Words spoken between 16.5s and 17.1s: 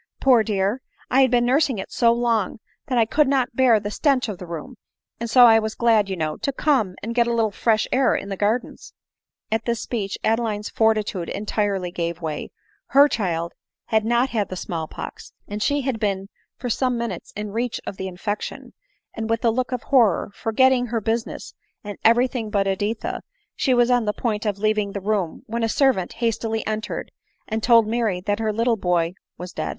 for some